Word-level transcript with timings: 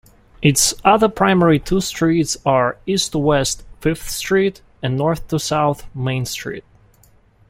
Its 0.41 0.73
other 0.83 1.07
primary 1.07 1.59
two 1.59 1.79
streets 1.79 2.35
are 2.43 2.79
east-to-west 2.87 3.61
Fifth 3.81 4.09
Street 4.09 4.63
and 4.81 4.97
north-to-south 4.97 5.95
Main 5.95 6.25
Street. 6.25 6.63